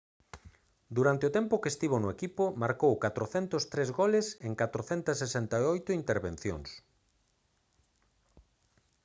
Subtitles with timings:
[0.97, 6.69] durante o tempo que estivo no equipo marcou 403 goles en 468 intervencións